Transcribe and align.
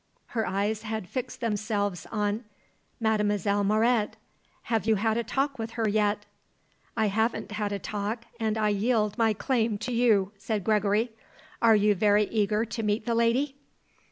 Her 0.29 0.47
eyes 0.47 0.81
had 0.81 1.07
fixed 1.07 1.41
themselves 1.41 2.07
on 2.11 2.43
Mlle. 2.99 3.63
Mauret. 3.63 4.15
"Have 4.63 4.87
you 4.87 4.95
had 4.95 5.15
a 5.15 5.23
talk 5.23 5.59
with 5.59 5.73
her 5.73 5.87
yet?" 5.87 6.25
"I 6.97 7.05
haven't 7.05 7.51
had 7.51 7.71
a 7.71 7.77
talk 7.77 8.25
and 8.39 8.57
I 8.57 8.69
yield 8.69 9.15
my 9.19 9.33
claim 9.33 9.77
to 9.77 9.93
you," 9.93 10.31
said 10.39 10.63
Gregory. 10.63 11.11
"Are 11.61 11.75
you 11.75 11.93
very 11.93 12.23
eager 12.29 12.65
to 12.65 12.81
meet 12.81 13.05
the 13.05 13.13
lady?" 13.13 13.57